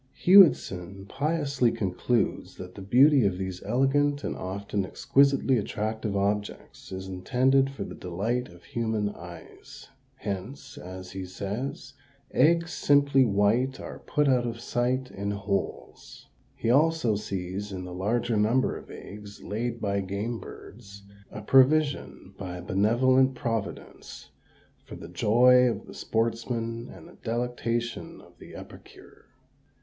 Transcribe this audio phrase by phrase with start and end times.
[0.07, 6.91] "* Hewitson piously concludes that the beauty of these elegant and often exquisitely attractive objects
[6.91, 11.93] is intended for the delight of human eyes; hence, as he says,
[12.31, 16.27] eggs simply white are put out of sight in holes!
[16.55, 22.33] He also sees in the larger number of eggs laid by game birds a provision
[22.39, 24.31] by a benevolent Providence
[24.83, 29.25] for the joy of the sportsman and the delectation of the epicure.